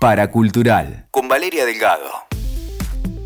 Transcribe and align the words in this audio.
Paracultural 0.00 1.08
con 1.10 1.28
Valeria 1.28 1.66
Delgado. 1.66 2.10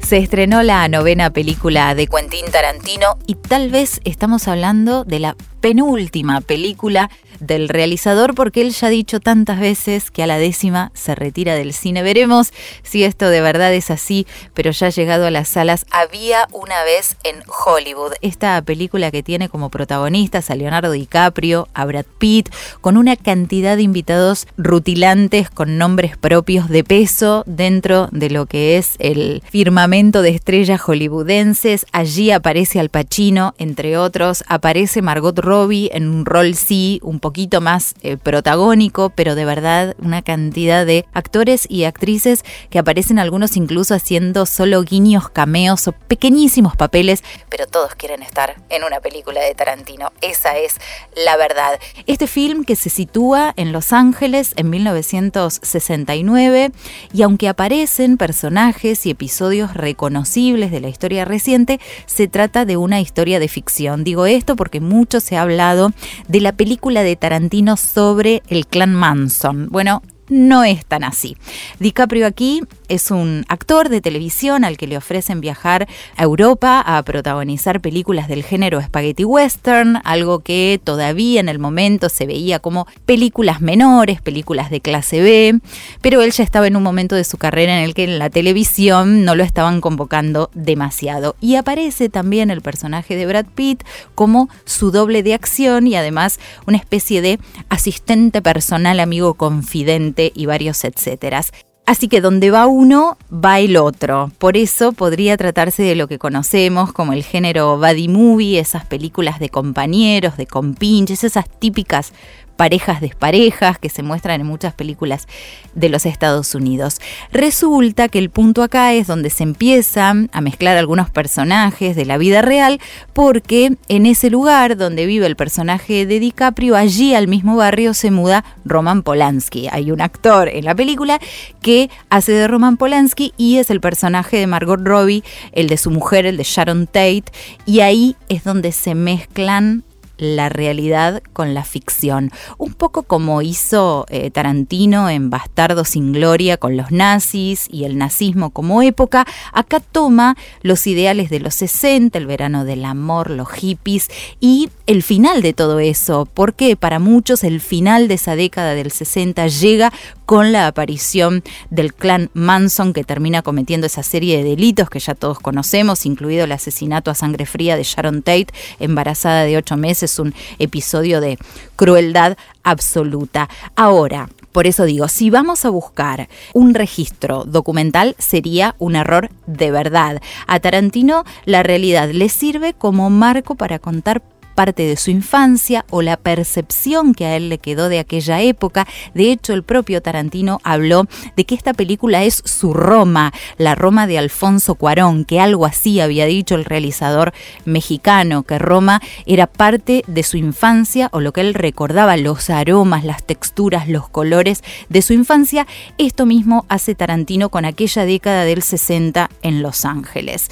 Se 0.02 0.16
estrenó 0.16 0.64
la 0.64 0.88
novena 0.88 1.30
película 1.30 1.94
de 1.94 2.08
Quentin 2.08 2.50
Tarantino 2.50 3.16
y 3.28 3.36
tal 3.36 3.70
vez 3.70 4.00
estamos 4.02 4.48
hablando 4.48 5.04
de 5.04 5.20
la 5.20 5.36
penúltima 5.60 6.40
película 6.40 7.10
del 7.46 7.68
realizador 7.68 8.34
porque 8.34 8.62
él 8.62 8.70
ya 8.70 8.88
ha 8.88 8.90
dicho 8.90 9.20
tantas 9.20 9.60
veces 9.60 10.10
que 10.10 10.22
a 10.22 10.26
la 10.26 10.38
décima 10.38 10.90
se 10.94 11.14
retira 11.14 11.54
del 11.54 11.72
cine. 11.72 12.02
Veremos 12.02 12.52
si 12.82 13.04
esto 13.04 13.28
de 13.28 13.40
verdad 13.40 13.72
es 13.74 13.90
así, 13.90 14.26
pero 14.54 14.70
ya 14.70 14.86
ha 14.86 14.90
llegado 14.90 15.26
a 15.26 15.30
las 15.30 15.48
salas. 15.48 15.86
Había 15.90 16.48
una 16.52 16.82
vez 16.84 17.16
en 17.24 17.42
Hollywood 17.66 18.12
esta 18.22 18.60
película 18.62 19.10
que 19.10 19.22
tiene 19.22 19.48
como 19.48 19.68
protagonistas 19.70 20.50
a 20.50 20.54
Leonardo 20.54 20.92
DiCaprio, 20.92 21.68
a 21.74 21.84
Brad 21.84 22.06
Pitt, 22.18 22.48
con 22.80 22.96
una 22.96 23.16
cantidad 23.16 23.76
de 23.76 23.82
invitados 23.82 24.46
rutilantes 24.56 25.50
con 25.50 25.78
nombres 25.78 26.16
propios 26.16 26.68
de 26.68 26.84
peso 26.84 27.44
dentro 27.46 28.08
de 28.10 28.30
lo 28.30 28.46
que 28.46 28.78
es 28.78 28.94
el 28.98 29.42
firmamento 29.50 30.22
de 30.22 30.30
estrellas 30.30 30.80
hollywoodenses. 30.80 31.86
Allí 31.92 32.30
aparece 32.30 32.80
Al 32.80 32.88
Pacino, 32.88 33.54
entre 33.58 33.98
otros, 33.98 34.44
aparece 34.48 35.02
Margot 35.02 35.38
Robbie 35.38 35.90
en 35.92 36.08
un 36.08 36.24
rol 36.24 36.54
sí, 36.54 37.00
un 37.02 37.20
poquito 37.20 37.33
más 37.60 37.94
eh, 38.02 38.16
protagónico, 38.16 39.10
pero 39.10 39.34
de 39.34 39.44
verdad 39.44 39.94
una 39.98 40.22
cantidad 40.22 40.86
de 40.86 41.04
actores 41.12 41.66
y 41.68 41.84
actrices 41.84 42.44
que 42.70 42.78
aparecen 42.78 43.18
algunos 43.18 43.56
incluso 43.56 43.94
haciendo 43.94 44.46
solo 44.46 44.82
guiños, 44.82 45.28
cameos 45.28 45.86
o 45.88 45.92
pequeñísimos 45.92 46.76
papeles, 46.76 47.22
pero 47.48 47.66
todos 47.66 47.94
quieren 47.94 48.22
estar 48.22 48.56
en 48.68 48.84
una 48.84 49.00
película 49.00 49.40
de 49.40 49.54
Tarantino. 49.54 50.12
Esa 50.20 50.56
es 50.58 50.76
la 51.24 51.36
verdad. 51.36 51.78
Este 52.06 52.26
film 52.26 52.64
que 52.64 52.76
se 52.76 52.90
sitúa 52.90 53.52
en 53.56 53.72
Los 53.72 53.92
Ángeles 53.92 54.52
en 54.56 54.70
1969 54.70 56.72
y 57.12 57.22
aunque 57.22 57.48
aparecen 57.48 58.16
personajes 58.16 59.06
y 59.06 59.10
episodios 59.10 59.74
reconocibles 59.74 60.70
de 60.70 60.80
la 60.80 60.88
historia 60.88 61.24
reciente, 61.24 61.80
se 62.06 62.28
trata 62.28 62.64
de 62.64 62.76
una 62.76 63.00
historia 63.00 63.38
de 63.38 63.48
ficción. 63.48 64.04
Digo 64.04 64.26
esto 64.26 64.56
porque 64.56 64.80
mucho 64.80 65.20
se 65.20 65.36
ha 65.36 65.42
hablado 65.42 65.92
de 66.28 66.40
la 66.40 66.52
película 66.52 67.02
de 67.02 67.16
Tarantino 67.24 67.78
sobre 67.78 68.42
el 68.48 68.66
clan 68.66 68.92
Manson. 68.92 69.68
Bueno, 69.70 70.02
no 70.28 70.64
es 70.64 70.84
tan 70.86 71.04
así. 71.04 71.36
DiCaprio 71.78 72.26
aquí 72.26 72.62
es 72.88 73.10
un 73.10 73.44
actor 73.48 73.88
de 73.88 74.00
televisión 74.00 74.64
al 74.64 74.76
que 74.76 74.86
le 74.86 74.96
ofrecen 74.96 75.40
viajar 75.40 75.88
a 76.16 76.22
Europa 76.22 76.80
a 76.80 77.02
protagonizar 77.02 77.80
películas 77.80 78.28
del 78.28 78.44
género 78.44 78.80
spaghetti 78.82 79.24
western, 79.24 80.00
algo 80.04 80.40
que 80.40 80.80
todavía 80.82 81.40
en 81.40 81.48
el 81.48 81.58
momento 81.58 82.08
se 82.08 82.26
veía 82.26 82.58
como 82.58 82.86
películas 83.06 83.60
menores, 83.60 84.20
películas 84.20 84.70
de 84.70 84.80
clase 84.80 85.20
B, 85.20 85.60
pero 86.00 86.22
él 86.22 86.32
ya 86.32 86.44
estaba 86.44 86.66
en 86.66 86.76
un 86.76 86.82
momento 86.82 87.14
de 87.14 87.24
su 87.24 87.38
carrera 87.38 87.78
en 87.78 87.84
el 87.84 87.94
que 87.94 88.04
en 88.04 88.18
la 88.18 88.30
televisión 88.30 89.24
no 89.24 89.34
lo 89.34 89.44
estaban 89.44 89.80
convocando 89.80 90.50
demasiado. 90.54 91.36
Y 91.40 91.56
aparece 91.56 92.08
también 92.08 92.50
el 92.50 92.60
personaje 92.60 93.16
de 93.16 93.26
Brad 93.26 93.46
Pitt 93.54 93.82
como 94.14 94.48
su 94.64 94.90
doble 94.90 95.22
de 95.22 95.34
acción 95.34 95.86
y 95.86 95.96
además 95.96 96.38
una 96.66 96.76
especie 96.76 97.22
de 97.22 97.38
asistente 97.68 98.42
personal, 98.42 99.00
amigo 99.00 99.34
confidente 99.34 100.13
y 100.34 100.46
varios 100.46 100.84
etcéteras. 100.84 101.52
Así 101.86 102.08
que 102.08 102.22
donde 102.22 102.50
va 102.50 102.66
uno, 102.66 103.18
va 103.30 103.60
el 103.60 103.76
otro. 103.76 104.30
Por 104.38 104.56
eso 104.56 104.92
podría 104.92 105.36
tratarse 105.36 105.82
de 105.82 105.94
lo 105.94 106.08
que 106.08 106.18
conocemos 106.18 106.94
como 106.94 107.12
el 107.12 107.22
género 107.22 107.76
buddy 107.76 108.08
movie, 108.08 108.58
esas 108.58 108.86
películas 108.86 109.38
de 109.38 109.50
compañeros, 109.50 110.38
de 110.38 110.46
compinches, 110.46 111.24
esas 111.24 111.46
típicas 111.58 112.14
parejas 112.56 113.00
desparejas 113.00 113.78
que 113.78 113.88
se 113.88 114.02
muestran 114.02 114.40
en 114.40 114.46
muchas 114.46 114.74
películas 114.74 115.26
de 115.74 115.88
los 115.88 116.06
Estados 116.06 116.54
Unidos. 116.54 117.00
Resulta 117.32 118.08
que 118.08 118.18
el 118.18 118.30
punto 118.30 118.62
acá 118.62 118.92
es 118.92 119.06
donde 119.06 119.30
se 119.30 119.42
empiezan 119.42 120.30
a 120.32 120.40
mezclar 120.40 120.76
algunos 120.76 121.10
personajes 121.10 121.96
de 121.96 122.04
la 122.04 122.18
vida 122.18 122.42
real 122.42 122.80
porque 123.12 123.76
en 123.88 124.06
ese 124.06 124.30
lugar 124.30 124.76
donde 124.76 125.06
vive 125.06 125.26
el 125.26 125.36
personaje 125.36 126.06
de 126.06 126.20
DiCaprio, 126.20 126.76
allí 126.76 127.14
al 127.14 127.28
mismo 127.28 127.56
barrio 127.56 127.94
se 127.94 128.10
muda 128.10 128.44
Roman 128.64 129.02
Polanski. 129.02 129.68
Hay 129.70 129.90
un 129.90 130.00
actor 130.00 130.48
en 130.48 130.64
la 130.64 130.74
película 130.74 131.18
que 131.60 131.90
hace 132.10 132.32
de 132.32 132.48
Roman 132.48 132.76
Polanski 132.76 133.32
y 133.36 133.58
es 133.58 133.70
el 133.70 133.80
personaje 133.80 134.36
de 134.36 134.46
Margot 134.46 134.80
Robbie, 134.82 135.24
el 135.52 135.68
de 135.68 135.76
su 135.76 135.90
mujer, 135.90 136.26
el 136.26 136.36
de 136.36 136.44
Sharon 136.44 136.86
Tate, 136.86 137.24
y 137.66 137.80
ahí 137.80 138.16
es 138.28 138.44
donde 138.44 138.72
se 138.72 138.94
mezclan 138.94 139.84
la 140.16 140.48
realidad 140.48 141.22
con 141.32 141.54
la 141.54 141.64
ficción. 141.64 142.30
Un 142.58 142.74
poco 142.74 143.02
como 143.02 143.42
hizo 143.42 144.06
eh, 144.08 144.30
Tarantino 144.30 145.10
en 145.10 145.30
Bastardo 145.30 145.84
sin 145.84 146.12
Gloria 146.12 146.56
con 146.56 146.76
los 146.76 146.90
nazis 146.90 147.66
y 147.70 147.84
el 147.84 147.98
nazismo 147.98 148.50
como 148.50 148.82
época, 148.82 149.26
acá 149.52 149.80
toma 149.80 150.36
los 150.62 150.86
ideales 150.86 151.30
de 151.30 151.40
los 151.40 151.54
60, 151.54 152.16
el 152.18 152.26
verano 152.26 152.64
del 152.64 152.84
amor, 152.84 153.30
los 153.30 153.50
hippies 153.50 154.08
y 154.40 154.70
el 154.86 155.02
final 155.02 155.42
de 155.42 155.52
todo 155.52 155.80
eso, 155.80 156.28
porque 156.32 156.76
para 156.76 156.98
muchos 156.98 157.44
el 157.44 157.60
final 157.60 158.08
de 158.08 158.14
esa 158.14 158.36
década 158.36 158.74
del 158.74 158.90
60 158.90 159.46
llega 159.48 159.92
con 160.26 160.52
la 160.52 160.66
aparición 160.66 161.42
del 161.70 161.94
clan 161.94 162.30
Manson 162.34 162.92
que 162.92 163.04
termina 163.04 163.42
cometiendo 163.42 163.86
esa 163.86 164.02
serie 164.02 164.38
de 164.38 164.44
delitos 164.44 164.88
que 164.88 164.98
ya 164.98 165.14
todos 165.14 165.38
conocemos, 165.38 166.06
incluido 166.06 166.44
el 166.44 166.52
asesinato 166.52 167.10
a 167.10 167.14
sangre 167.14 167.46
fría 167.46 167.76
de 167.76 167.82
Sharon 167.82 168.22
Tate, 168.22 168.48
embarazada 168.78 169.44
de 169.44 169.56
ocho 169.56 169.76
meses, 169.76 170.03
un 170.18 170.34
episodio 170.58 171.20
de 171.20 171.38
crueldad 171.76 172.36
absoluta. 172.62 173.48
Ahora, 173.76 174.28
por 174.54 174.68
eso 174.68 174.84
digo, 174.84 175.08
si 175.08 175.30
vamos 175.30 175.64
a 175.64 175.70
buscar 175.70 176.28
un 176.52 176.74
registro 176.74 177.44
documental 177.44 178.14
sería 178.18 178.76
un 178.78 178.94
error 178.94 179.30
de 179.48 179.72
verdad. 179.72 180.22
A 180.46 180.60
Tarantino 180.60 181.24
la 181.44 181.64
realidad 181.64 182.10
le 182.10 182.28
sirve 182.28 182.72
como 182.72 183.10
marco 183.10 183.56
para 183.56 183.80
contar 183.80 184.22
parte 184.54 184.84
de 184.84 184.96
su 184.96 185.10
infancia 185.10 185.84
o 185.90 186.02
la 186.02 186.16
percepción 186.16 187.14
que 187.14 187.26
a 187.26 187.36
él 187.36 187.48
le 187.48 187.58
quedó 187.58 187.88
de 187.88 187.98
aquella 187.98 188.40
época. 188.40 188.86
De 189.14 189.30
hecho, 189.30 189.52
el 189.52 189.62
propio 189.62 190.00
Tarantino 190.00 190.60
habló 190.64 191.06
de 191.36 191.44
que 191.44 191.54
esta 191.54 191.74
película 191.74 192.24
es 192.24 192.42
su 192.44 192.72
Roma, 192.72 193.32
la 193.58 193.74
Roma 193.74 194.06
de 194.06 194.18
Alfonso 194.18 194.74
Cuarón, 194.74 195.24
que 195.24 195.40
algo 195.40 195.66
así 195.66 196.00
había 196.00 196.26
dicho 196.26 196.54
el 196.54 196.64
realizador 196.64 197.32
mexicano, 197.64 198.42
que 198.42 198.58
Roma 198.58 199.00
era 199.26 199.46
parte 199.46 200.04
de 200.06 200.22
su 200.22 200.36
infancia 200.36 201.08
o 201.12 201.20
lo 201.20 201.32
que 201.32 201.40
él 201.40 201.54
recordaba, 201.54 202.16
los 202.16 202.50
aromas, 202.50 203.04
las 203.04 203.24
texturas, 203.24 203.88
los 203.88 204.08
colores 204.08 204.62
de 204.88 205.02
su 205.02 205.12
infancia. 205.12 205.66
Esto 205.98 206.26
mismo 206.26 206.64
hace 206.68 206.94
Tarantino 206.94 207.48
con 207.48 207.64
aquella 207.64 208.04
década 208.04 208.44
del 208.44 208.62
60 208.62 209.30
en 209.42 209.62
Los 209.62 209.84
Ángeles. 209.84 210.48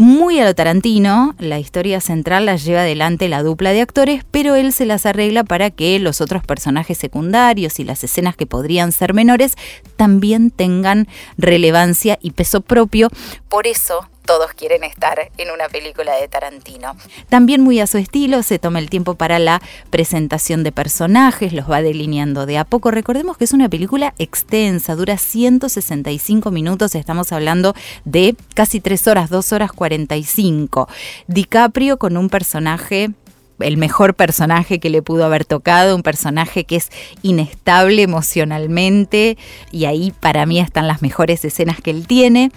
Muy 0.00 0.38
a 0.38 0.44
lo 0.44 0.54
Tarantino, 0.54 1.34
la 1.40 1.58
historia 1.58 2.00
central 2.00 2.46
la 2.46 2.54
lleva 2.54 2.82
adelante 2.82 3.28
la 3.28 3.42
dupla 3.42 3.72
de 3.72 3.80
actores, 3.80 4.22
pero 4.30 4.54
él 4.54 4.72
se 4.72 4.86
las 4.86 5.06
arregla 5.06 5.42
para 5.42 5.70
que 5.70 5.98
los 5.98 6.20
otros 6.20 6.44
personajes 6.44 6.96
secundarios 6.98 7.80
y 7.80 7.84
las 7.84 8.04
escenas 8.04 8.36
que 8.36 8.46
podrían 8.46 8.92
ser 8.92 9.12
menores 9.12 9.56
también 9.96 10.52
tengan 10.52 11.08
relevancia 11.36 12.16
y 12.22 12.30
peso 12.30 12.60
propio. 12.60 13.08
Por 13.48 13.66
eso 13.66 14.08
todos 14.28 14.52
quieren 14.52 14.84
estar 14.84 15.30
en 15.38 15.50
una 15.50 15.70
película 15.70 16.14
de 16.16 16.28
Tarantino. 16.28 16.94
También 17.30 17.62
muy 17.62 17.80
a 17.80 17.86
su 17.86 17.96
estilo, 17.96 18.42
se 18.42 18.58
toma 18.58 18.78
el 18.78 18.90
tiempo 18.90 19.14
para 19.14 19.38
la 19.38 19.62
presentación 19.88 20.62
de 20.62 20.70
personajes, 20.70 21.54
los 21.54 21.68
va 21.68 21.80
delineando 21.80 22.44
de 22.44 22.58
a 22.58 22.66
poco. 22.66 22.90
Recordemos 22.90 23.38
que 23.38 23.44
es 23.44 23.54
una 23.54 23.70
película 23.70 24.12
extensa, 24.18 24.96
dura 24.96 25.16
165 25.16 26.50
minutos, 26.50 26.94
estamos 26.94 27.32
hablando 27.32 27.74
de 28.04 28.36
casi 28.52 28.80
3 28.80 29.06
horas, 29.06 29.30
2 29.30 29.50
horas 29.54 29.72
45. 29.72 30.90
DiCaprio 31.26 31.98
con 31.98 32.18
un 32.18 32.28
personaje 32.28 33.12
el 33.60 33.76
mejor 33.76 34.14
personaje 34.14 34.78
que 34.78 34.90
le 34.90 35.02
pudo 35.02 35.24
haber 35.24 35.44
tocado, 35.44 35.96
un 35.96 36.04
personaje 36.04 36.64
que 36.64 36.76
es 36.76 36.90
inestable 37.22 38.02
emocionalmente 38.02 39.36
y 39.72 39.86
ahí 39.86 40.12
para 40.20 40.46
mí 40.46 40.60
están 40.60 40.86
las 40.86 41.02
mejores 41.02 41.44
escenas 41.44 41.80
que 41.80 41.90
él 41.90 42.06
tiene. 42.06 42.52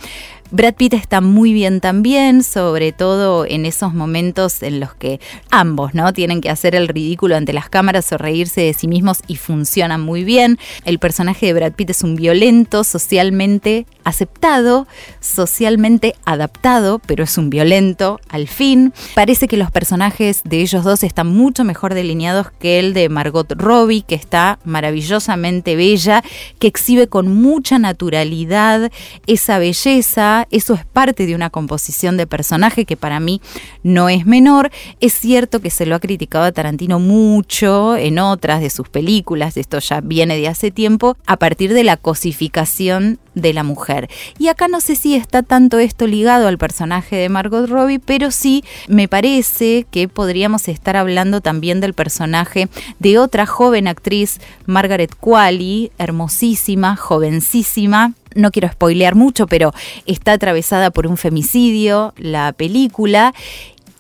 Brad 0.54 0.74
Pitt 0.74 0.94
está 0.96 1.22
muy 1.22 1.54
bien 1.54 1.80
también, 1.80 2.44
sobre 2.44 2.92
todo 2.92 3.46
en 3.46 3.66
esos 3.66 3.94
momentos 3.94 4.62
en 4.64 4.82
los 4.82 4.94
que 4.94 5.22
ambos, 5.50 5.94
¿no? 5.94 6.12
Tienen 6.12 6.42
que 6.42 6.50
hacer 6.50 6.76
el 6.76 6.90
ridículo 6.90 7.38
ante 7.38 7.54
las 7.54 7.70
cámaras 7.70 8.12
o 8.12 8.18
reírse 8.18 8.60
de 8.60 8.74
sí 8.74 8.90
mismos 8.90 9.20
y 9.28 9.38
funcionan 9.38 10.02
muy 10.02 10.26
bien. 10.26 10.60
El 10.84 11.00
personaje 11.00 11.46
de 11.46 11.54
Brad 11.54 11.72
Pitt 11.72 11.92
es 11.92 12.04
un 12.04 12.18
violento, 12.18 12.84
socialmente 12.84 13.86
aceptado, 14.04 14.88
socialmente 15.22 16.16
adaptado, 16.26 17.00
pero 17.00 17.24
es 17.24 17.38
un 17.38 17.50
violento 17.50 18.20
al 18.28 18.50
fin. 18.50 18.94
Parece 19.16 19.48
que 19.48 19.56
los 19.56 19.72
personajes 19.72 20.42
de 20.44 20.60
ellos 20.60 20.84
dos 20.84 21.04
están 21.04 21.28
mucho 21.28 21.64
mejor 21.64 21.94
delineados 21.94 22.52
que 22.60 22.78
el 22.78 22.94
de 22.94 23.08
Margot 23.08 23.50
Robbie, 23.54 24.02
que 24.02 24.16
está 24.16 24.60
maravillosamente 24.66 25.78
bella, 25.78 26.24
que 26.60 26.68
exhibe 26.68 27.08
con 27.08 27.34
mucha 27.34 27.80
naturalidad 27.80 28.92
esa 29.28 29.58
belleza 29.58 30.41
eso 30.52 30.74
es 30.74 30.86
parte 30.86 31.26
de 31.26 31.36
una 31.36 31.50
composición 31.50 32.18
de 32.18 32.28
personaje 32.28 32.86
que 32.86 32.98
para 32.98 33.20
mí 33.20 33.42
no 33.84 34.10
es 34.10 34.26
menor. 34.26 34.72
Es 35.00 35.14
cierto 35.14 35.60
que 35.60 35.70
se 35.70 35.86
lo 35.86 35.96
ha 35.96 36.00
criticado 36.00 36.46
a 36.46 36.52
Tarantino 36.52 37.00
mucho 37.00 37.96
en 37.96 38.20
otras 38.20 38.62
de 38.62 38.70
sus 38.70 38.90
películas, 38.90 39.58
esto 39.58 39.80
ya 39.80 40.02
viene 40.02 40.38
de 40.38 40.48
hace 40.48 40.72
tiempo, 40.72 41.18
a 41.26 41.38
partir 41.38 41.74
de 41.74 41.84
la 41.84 41.98
cosificación 41.98 43.20
de 43.36 43.54
la 43.54 43.64
mujer. 43.64 44.10
Y 44.38 44.48
acá 44.48 44.68
no 44.68 44.82
sé 44.82 44.96
si 44.96 45.16
está 45.16 45.44
tanto 45.44 45.80
esto 45.80 46.08
ligado 46.08 46.48
al 46.48 46.58
personaje 46.58 47.16
de 47.16 47.30
Margot 47.30 47.68
Robbie, 47.68 48.00
pero 48.00 48.32
sí 48.32 48.64
me 48.88 49.08
parece 49.08 49.86
que 49.90 50.08
podríamos 50.08 50.68
estar 50.68 50.98
hablando 50.98 51.42
también 51.42 51.82
del 51.82 51.94
personaje 51.94 52.70
de 53.00 53.20
otra 53.20 53.46
joven 53.46 53.88
actriz, 53.88 54.40
Margaret 54.66 55.16
Qualley, 55.16 55.92
hermosísima, 55.98 56.96
jovencísima, 56.96 58.14
no 58.36 58.52
quiero 58.52 58.70
spoilear 58.70 59.16
mucho, 59.16 59.48
pero 59.48 59.74
está 60.06 60.34
atravesada 60.34 60.92
por 60.92 61.08
un 61.08 61.18
femicidio, 61.18 62.14
la 62.18 62.54
película, 62.54 63.34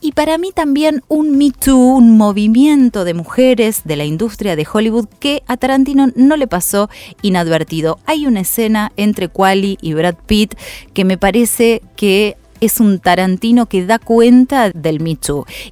y 0.02 0.14
para 0.14 0.38
mí 0.38 0.52
también 0.54 1.04
un 1.08 1.38
Me 1.38 1.52
Too, 1.52 1.78
un 1.78 2.18
movimiento 2.18 3.06
de 3.06 3.14
mujeres 3.14 3.82
de 3.86 3.96
la 3.96 4.06
industria 4.06 4.56
de 4.56 4.68
Hollywood 4.72 5.08
que 5.20 5.44
a 5.48 5.58
Tarantino 5.58 6.08
no 6.16 6.36
le 6.36 6.48
pasó 6.48 6.90
inadvertido. 7.22 8.00
Hay 8.06 8.26
una 8.26 8.42
escena 8.42 8.92
entre 8.98 9.30
Quali 9.30 9.78
y 9.80 9.94
Brad 9.94 10.16
Pitt 10.26 10.56
que 10.94 11.06
me 11.06 11.20
parece 11.20 11.84
que 11.96 12.36
es 12.62 12.80
un 12.80 13.00
Tarantino 13.00 13.66
que 13.66 13.86
da 13.86 14.00
cuenta 14.00 14.70
del 14.72 15.00
Me 15.00 15.12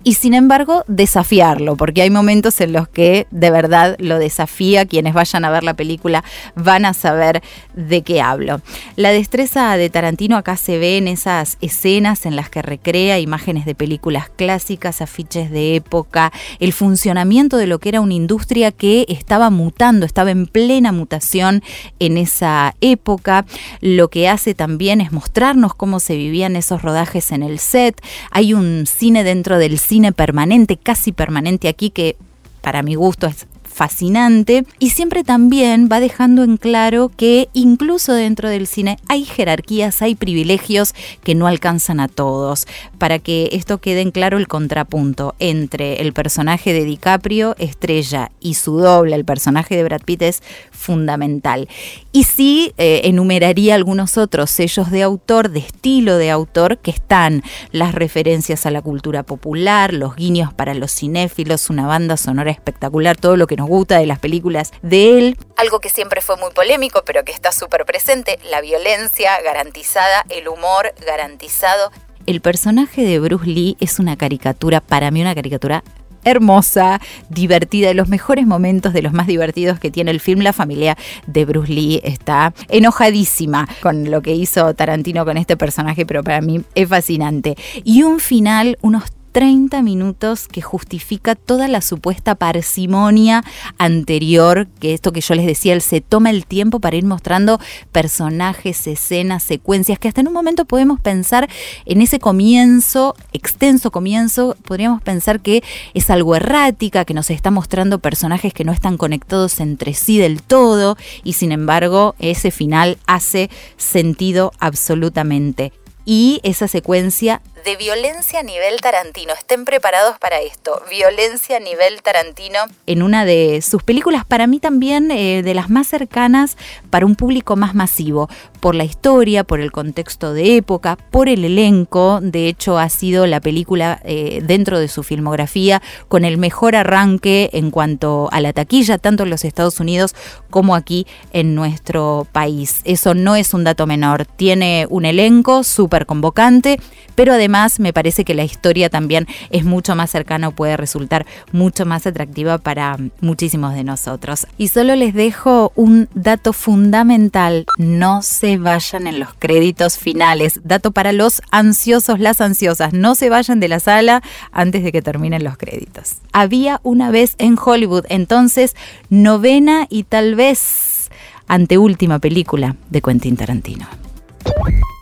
y 0.04 0.14
sin 0.16 0.34
embargo 0.34 0.84
desafiarlo, 0.88 1.78
porque 1.78 2.02
hay 2.02 2.10
momentos 2.10 2.60
en 2.60 2.74
los 2.74 2.90
que 2.90 3.26
de 3.32 3.52
verdad 3.52 3.96
lo 4.00 4.20
desafía, 4.20 4.86
quienes 4.86 5.14
vayan 5.14 5.46
a 5.46 5.50
ver 5.50 5.64
la 5.64 5.76
película 5.76 6.24
van 6.56 6.86
a 6.86 6.94
saber 6.94 7.42
de 7.74 8.02
qué 8.02 8.22
hablo. 8.22 8.62
La 8.98 9.12
destreza 9.12 9.78
de 9.78 9.90
Tarantino 9.90 10.36
acá 10.36 10.58
se 10.58 10.78
ve 10.78 10.98
en 10.98 11.08
esas 11.08 11.58
escenas 11.62 12.26
en 12.26 12.36
las 12.36 12.50
que 12.50 12.62
recrea 12.62 13.20
imágenes 13.20 13.66
de 13.66 13.76
películas 13.76 14.30
clásicas, 14.36 15.02
afiches 15.02 15.50
de 15.52 15.76
época, 15.76 16.34
el 16.60 16.74
funcionamiento 16.74 17.58
de 17.58 17.68
lo 17.68 17.80
que 17.80 17.90
era 17.90 18.02
una 18.02 18.14
industria 18.14 18.72
que 18.72 19.06
estaba 19.08 19.50
mutando, 19.50 20.06
estaba 20.06 20.32
en 20.32 20.48
plena 20.48 20.92
mutación 20.92 21.64
en 22.00 22.18
esa 22.18 22.76
época. 22.82 23.46
Lo 23.80 24.10
que 24.10 24.28
hace 24.28 24.54
también 24.54 25.02
es 25.02 25.12
mostrarnos 25.12 25.76
cómo 25.76 26.00
se 26.00 26.16
vivían 26.16 26.56
esos 26.56 26.79
rodajes 26.82 27.32
en 27.32 27.44
el 27.44 27.60
set, 27.60 28.02
hay 28.32 28.54
un 28.54 28.86
cine 28.86 29.24
dentro 29.24 29.58
del 29.58 29.80
cine 29.80 30.12
permanente, 30.12 30.78
casi 30.78 31.12
permanente 31.12 31.68
aquí, 31.68 31.90
que 31.90 32.16
para 32.62 32.84
mi 32.84 32.96
gusto 32.96 33.28
es 33.28 33.48
fascinante 33.80 34.66
y 34.78 34.90
siempre 34.90 35.24
también 35.24 35.88
va 35.90 36.02
dejando 36.02 36.44
en 36.44 36.58
claro 36.58 37.10
que 37.16 37.48
incluso 37.54 38.12
dentro 38.12 38.50
del 38.50 38.68
cine 38.68 38.98
hay 39.08 39.24
jerarquías, 39.24 40.02
hay 40.02 40.16
privilegios 40.16 40.94
que 41.24 41.34
no 41.34 41.48
alcanzan 41.48 42.02
a 42.02 42.10
todos. 42.10 42.68
Para 42.98 43.20
que 43.20 43.48
esto 43.54 43.78
quede 43.78 44.02
en 44.02 44.12
claro 44.12 44.38
el 44.38 44.50
contrapunto 44.50 45.34
entre 45.40 46.02
el 46.02 46.12
personaje 46.12 46.74
de 46.74 46.84
DiCaprio, 46.84 47.56
estrella, 47.58 48.32
y 48.42 48.56
su 48.56 48.80
doble, 48.80 49.16
el 49.16 49.24
personaje 49.24 49.78
de 49.78 49.84
Brad 49.86 50.02
Pitt, 50.02 50.24
es 50.24 50.44
fundamental. 50.72 51.70
Y 52.12 52.24
sí 52.24 52.74
eh, 52.78 53.02
enumeraría 53.04 53.76
algunos 53.76 54.18
otros 54.18 54.50
sellos 54.50 54.90
de 54.90 55.04
autor, 55.04 55.52
de 55.52 55.60
estilo 55.60 56.18
de 56.18 56.32
autor, 56.32 56.80
que 56.80 56.90
están 56.90 57.44
las 57.72 57.94
referencias 57.94 58.66
a 58.66 58.72
la 58.72 58.82
cultura 58.82 59.22
popular, 59.22 59.94
los 59.94 60.16
guiños 60.16 60.52
para 60.52 60.74
los 60.74 60.92
cinéfilos, 60.92 61.70
una 61.70 61.86
banda 61.86 62.18
sonora 62.18 62.50
espectacular, 62.50 63.16
todo 63.16 63.38
lo 63.38 63.46
que 63.46 63.58
nos 63.58 63.68
gusta 63.68 64.00
de 64.00 64.08
las 64.08 64.18
películas 64.18 64.72
de 64.82 65.20
él. 65.20 65.38
Algo 65.56 65.80
que 65.80 65.90
siempre 65.90 66.22
fue 66.22 66.36
muy 66.38 66.50
polémico, 66.50 67.04
pero 67.06 67.24
que 67.24 67.32
está 67.32 67.52
súper 67.52 67.86
presente, 67.86 68.40
la 68.50 68.62
violencia 68.62 69.40
garantizada, 69.44 70.26
el 70.30 70.48
humor 70.48 70.96
garantizado. 71.06 71.92
El 72.26 72.42
personaje 72.42 73.04
de 73.04 73.20
Bruce 73.20 73.46
Lee 73.46 73.78
es 73.80 74.00
una 74.00 74.18
caricatura, 74.18 74.82
para 74.82 75.12
mí 75.12 75.22
una 75.22 75.36
caricatura 75.36 75.84
hermosa, 76.24 77.00
divertida, 77.30 77.90
de 77.90 77.94
los 77.94 78.10
mejores 78.10 78.46
momentos, 78.46 78.94
de 78.94 79.02
los 79.02 79.14
más 79.14 79.28
divertidos 79.28 79.80
que 79.80 79.92
tiene 79.92 80.12
el 80.12 80.20
film. 80.20 80.42
La 80.42 80.54
familia 80.54 80.98
de 81.28 81.46
Bruce 81.46 81.72
Lee 81.72 82.02
está 82.04 82.54
enojadísima 82.68 83.68
con 83.82 84.10
lo 84.10 84.22
que 84.22 84.34
hizo 84.34 84.74
Tarantino 84.74 85.26
con 85.26 85.38
este 85.38 85.58
personaje, 85.58 86.06
pero 86.06 86.24
para 86.24 86.42
mí 86.42 86.62
es 86.76 86.88
fascinante. 86.88 87.56
Y 87.84 88.04
un 88.04 88.20
final, 88.20 88.78
unos 88.82 89.04
30 89.32 89.82
minutos 89.82 90.48
que 90.48 90.62
justifica 90.62 91.36
toda 91.36 91.68
la 91.68 91.82
supuesta 91.82 92.36
parsimonia 92.36 93.44
anterior, 93.78 94.68
que 94.80 94.94
esto 94.94 95.12
que 95.12 95.22
yo 95.22 95.36
les 95.36 95.46
decía, 95.46 95.74
él 95.74 95.82
se 95.82 96.02
toma 96.02 96.30
el 96.30 96.46
tiempo 96.46 96.80
para 96.80 96.98
ir 96.98 97.06
mostrando 97.06 97.60
personajes, 97.92 98.88
escenas, 98.88 99.44
secuencias, 99.44 100.00
que 100.00 100.08
hasta 100.08 100.22
en 100.22 100.28
un 100.28 100.34
momento 100.34 100.66
podemos 100.66 101.00
pensar 101.00 101.50
en 101.86 102.02
ese 102.02 102.20
comienzo, 102.20 103.16
extenso 103.34 103.92
comienzo, 103.92 104.56
podríamos 104.64 105.02
pensar 105.02 105.40
que 105.40 105.64
es 105.94 106.10
algo 106.10 106.36
errática, 106.36 107.06
que 107.06 107.14
nos 107.14 107.30
está 107.30 107.52
mostrando 107.52 108.00
personajes 108.00 108.54
que 108.54 108.64
no 108.64 108.72
están 108.72 108.98
conectados 108.98 109.60
entre 109.60 109.94
sí 109.94 110.18
del 110.18 110.42
todo, 110.42 110.98
y 111.24 111.34
sin 111.34 111.52
embargo 111.52 112.16
ese 112.20 112.52
final 112.52 112.98
hace 113.06 113.50
sentido 113.78 114.52
absolutamente. 114.60 115.72
Y 116.06 116.40
esa 116.44 116.68
secuencia 116.68 117.42
de 117.64 117.76
violencia 117.76 118.40
a 118.40 118.44
nivel 118.44 118.80
Tarantino. 118.82 119.34
Estén 119.34 119.66
preparados 119.66 120.18
para 120.20 120.40
esto. 120.40 120.82
Violencia 120.90 121.58
a 121.58 121.60
nivel 121.60 122.02
Tarantino. 122.02 122.60
En 122.86 123.02
una 123.02 123.26
de 123.26 123.62
sus 123.62 123.84
películas, 123.84 124.26
para 124.26 124.48
mí 124.48 124.60
también 124.60 125.12
eh, 125.12 125.42
de 125.44 125.54
las 125.54 125.70
más 125.70 125.88
cercanas 125.88 126.58
para 126.90 127.06
un 127.06 127.16
público 127.16 127.56
más 127.56 127.76
masivo. 127.76 128.30
Por 128.60 128.76
la 128.76 128.84
historia, 128.84 129.44
por 129.44 129.60
el 129.60 129.72
contexto 129.72 130.34
de 130.34 130.58
época, 130.58 130.98
por 131.12 131.30
el 131.30 131.46
elenco. 131.46 132.20
De 132.22 132.48
hecho, 132.48 132.78
ha 132.78 132.90
sido 132.90 133.26
la 133.28 133.40
película 133.40 134.02
eh, 134.04 134.42
dentro 134.46 134.80
de 134.80 134.88
su 134.88 135.04
filmografía 135.04 135.82
con 136.08 136.26
el 136.26 136.38
mejor 136.38 136.76
arranque 136.76 137.50
en 137.54 137.72
cuanto 137.72 138.30
a 138.32 138.42
la 138.42 138.54
taquilla, 138.54 138.98
tanto 138.98 139.24
en 139.24 139.30
los 139.30 139.46
Estados 139.46 139.80
Unidos 139.80 140.16
como 140.50 140.76
aquí 140.76 141.08
en 141.32 141.56
nuestro 141.56 142.28
país. 142.32 142.82
Eso 142.84 143.14
no 143.14 143.36
es 143.36 143.54
un 143.54 143.64
dato 143.64 143.88
menor. 143.88 144.26
Tiene 144.26 144.88
un 144.90 145.06
elenco 145.06 145.64
súper 145.64 146.06
convocante, 146.06 146.80
pero 147.16 147.34
además 147.34 147.80
me 147.80 147.94
parece 147.94 148.26
que 148.26 148.34
la 148.34 148.44
historia 148.44 148.90
también 148.90 149.28
es 149.50 149.64
mucho 149.64 149.96
más 149.96 150.10
cercana 150.10 150.50
o 150.50 150.52
puede 150.52 150.78
resultar 150.78 151.26
mucho 151.52 151.86
más 151.86 152.08
atractiva 152.08 152.58
para 152.58 152.98
muchísimos 153.22 153.74
de 153.74 153.84
nosotros. 153.84 154.48
Y 154.58 154.70
solo 154.70 154.96
les 154.96 155.14
dejo 155.14 155.72
un 155.76 156.08
dato 156.14 156.54
fundamental, 156.54 157.66
no 157.78 158.22
vayan 158.58 159.08
en 159.08 159.20
los 159.20 159.34
créditos 159.34 159.98
finales, 159.98 160.62
dato 160.64 160.92
para 160.92 161.12
los 161.12 161.42
ansiosos, 161.52 162.20
las 162.20 162.42
ansiosas, 162.42 162.94
no 162.94 163.16
se 163.16 163.30
vayan 163.30 163.60
de 163.60 163.68
la 163.68 163.80
sala 163.80 164.22
antes 164.52 164.84
de 164.84 164.92
que 164.92 165.02
terminen 165.02 165.44
los 165.44 165.58
créditos. 165.58 166.18
Había 166.32 166.80
una 166.84 167.12
vez 167.12 167.36
en 167.38 167.58
Hollywood, 167.64 168.06
entonces 168.10 168.76
novena 169.10 169.88
y 169.90 170.04
tal 170.04 170.36
vez 170.36 171.10
anteúltima 171.48 172.20
película 172.20 172.76
de 172.90 173.02
Quentin 173.02 173.38
Tarantino. 173.38 173.88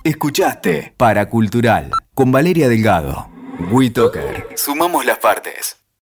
Escuchaste 0.04 0.94
Paracultural 0.98 1.92
con 2.14 2.32
Valeria 2.32 2.70
Delgado. 2.70 3.28
WeToker. 3.72 4.48
Sumamos 4.56 5.06
las 5.06 5.18
partes. 5.18 5.77